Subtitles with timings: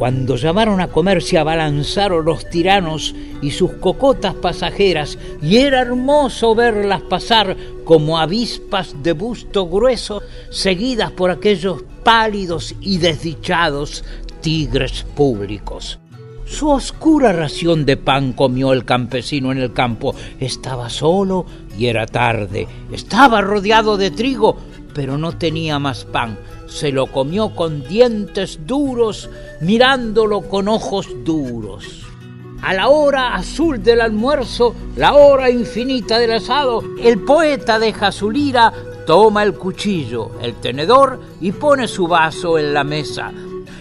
[0.00, 6.54] Cuando llamaron a comer se abalanzaron los tiranos y sus cocotas pasajeras, y era hermoso
[6.54, 7.54] verlas pasar
[7.84, 14.02] como avispas de busto grueso, seguidas por aquellos pálidos y desdichados
[14.40, 16.00] tigres públicos.
[16.46, 20.14] Su oscura ración de pan comió el campesino en el campo.
[20.40, 21.44] Estaba solo
[21.78, 22.66] y era tarde.
[22.90, 24.56] Estaba rodeado de trigo,
[24.94, 26.38] pero no tenía más pan.
[26.66, 29.28] Se lo comió con dientes duros,
[29.60, 32.06] mirándolo con ojos duros.
[32.62, 38.30] A la hora azul del almuerzo, la hora infinita del asado, el poeta deja su
[38.30, 38.72] lira,
[39.06, 43.32] toma el cuchillo, el tenedor y pone su vaso en la mesa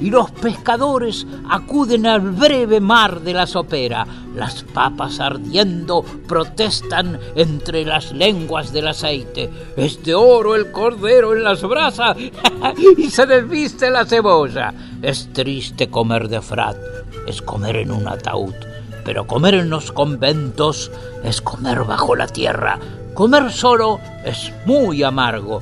[0.00, 4.06] y los pescadores acuden al breve mar de la sopera.
[4.34, 9.50] Las papas ardiendo protestan entre las lenguas del aceite.
[9.76, 12.16] Es de oro el cordero en las brasas
[12.96, 14.72] y se desviste la cebolla.
[15.02, 16.76] Es triste comer de frat,
[17.26, 18.54] es comer en un ataúd.
[19.04, 20.90] Pero comer en los conventos
[21.24, 22.78] es comer bajo la tierra.
[23.14, 25.60] Comer solo es muy amargo,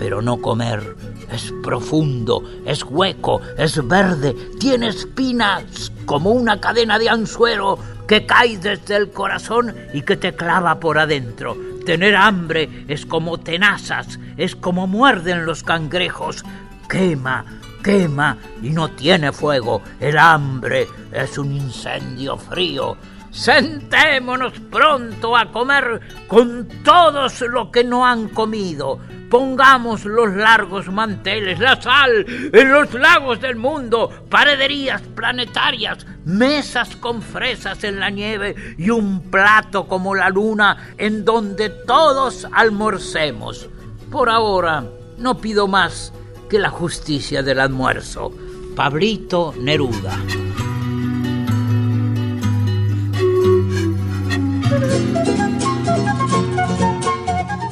[0.00, 0.96] pero no comer
[1.30, 8.56] es profundo, es hueco, es verde, tiene espinas como una cadena de anzuelo que cae
[8.56, 11.54] desde el corazón y que te clava por adentro.
[11.84, 16.46] Tener hambre es como tenazas, es como muerden los cangrejos.
[16.88, 17.44] Quema,
[17.82, 19.82] quema y no tiene fuego.
[19.98, 22.96] El hambre es un incendio frío.
[23.30, 28.98] Sentémonos pronto a comer con todos los que no han comido
[29.30, 37.22] Pongamos los largos manteles, la sal en los lagos del mundo, parederías planetarias, mesas con
[37.22, 43.68] fresas en la nieve y un plato como la luna en donde todos almorcemos.
[44.10, 44.82] Por ahora
[45.16, 46.12] no pido más
[46.50, 48.32] que la justicia del almuerzo.
[48.74, 50.18] Pablito Neruda.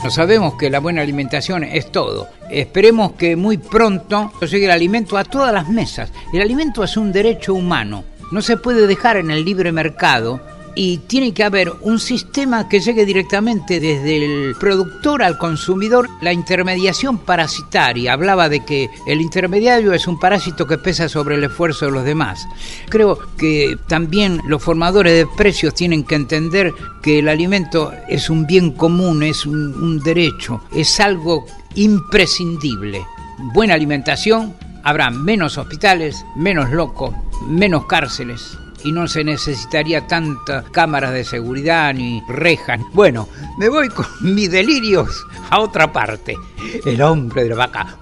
[0.09, 2.29] Sabemos que la buena alimentación es todo.
[2.51, 6.11] Esperemos que muy pronto llegue el alimento a todas las mesas.
[6.33, 8.05] El alimento es un derecho humano.
[8.31, 10.41] No se puede dejar en el libre mercado
[10.75, 16.09] y tiene que haber un sistema que llegue directamente desde el productor al consumidor.
[16.21, 21.45] La intermediación parasitaria hablaba de que el intermediario es un parásito que pesa sobre el
[21.45, 22.47] esfuerzo de los demás.
[22.89, 28.47] Creo que también los formadores de precios tienen que entender que el alimento es un
[28.47, 33.05] bien común, es un, derecho, es algo imprescindible.
[33.53, 34.55] Buena alimentación,
[34.85, 37.15] habrá menos hospitales, menos locos,
[37.47, 42.81] menos cárceles y no se necesitaría tantas cámaras de seguridad ni rejas.
[42.93, 43.29] Bueno,
[43.59, 46.37] me voy con mis delirios a otra parte.
[46.85, 47.99] El hombre de la vaca.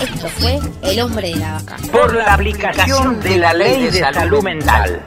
[0.00, 1.76] Esto fue El hombre de la vaca.
[1.90, 5.04] Por la aplicación de la ley de salud mental.